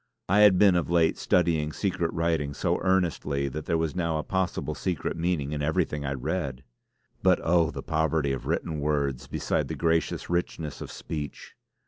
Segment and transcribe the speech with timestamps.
[0.27, 4.23] I had been of late studying secret writing so earnestly that there was now a
[4.23, 6.63] possible secret meaning in everything I read.
[7.21, 7.69] But oh!
[7.69, 11.53] the poverty of written words beside the gracious richness of speech!